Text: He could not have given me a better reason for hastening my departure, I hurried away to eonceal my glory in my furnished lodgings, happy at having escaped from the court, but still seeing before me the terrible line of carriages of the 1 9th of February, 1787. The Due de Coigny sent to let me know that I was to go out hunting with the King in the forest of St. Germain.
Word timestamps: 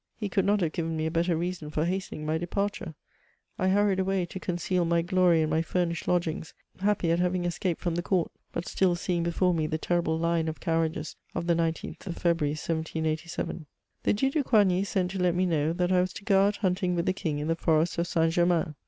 He 0.17 0.29
could 0.29 0.45
not 0.45 0.61
have 0.61 0.71
given 0.71 0.97
me 0.97 1.05
a 1.05 1.11
better 1.11 1.37
reason 1.37 1.69
for 1.69 1.85
hastening 1.85 2.25
my 2.25 2.39
departure, 2.39 2.95
I 3.59 3.67
hurried 3.67 3.99
away 3.99 4.25
to 4.25 4.39
eonceal 4.39 4.87
my 4.87 5.03
glory 5.03 5.43
in 5.43 5.49
my 5.51 5.61
furnished 5.61 6.07
lodgings, 6.07 6.55
happy 6.79 7.11
at 7.11 7.19
having 7.19 7.45
escaped 7.45 7.79
from 7.81 7.93
the 7.93 8.01
court, 8.01 8.31
but 8.51 8.65
still 8.67 8.95
seeing 8.95 9.21
before 9.21 9.53
me 9.53 9.67
the 9.67 9.77
terrible 9.77 10.17
line 10.17 10.47
of 10.47 10.59
carriages 10.59 11.17
of 11.35 11.45
the 11.45 11.53
1 11.55 11.73
9th 11.73 12.07
of 12.07 12.17
February, 12.17 12.53
1787. 12.53 13.67
The 14.01 14.13
Due 14.13 14.31
de 14.31 14.43
Coigny 14.43 14.83
sent 14.83 15.11
to 15.11 15.19
let 15.21 15.35
me 15.35 15.45
know 15.45 15.71
that 15.71 15.91
I 15.91 16.01
was 16.01 16.13
to 16.13 16.23
go 16.25 16.47
out 16.47 16.55
hunting 16.55 16.95
with 16.95 17.05
the 17.05 17.13
King 17.13 17.37
in 17.37 17.47
the 17.47 17.55
forest 17.55 17.99
of 17.99 18.07
St. 18.07 18.33
Germain. 18.33 18.73